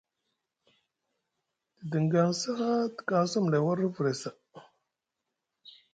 [1.77, 4.37] Te diŋgaŋsi haa te kaŋsi amlay war vre saa.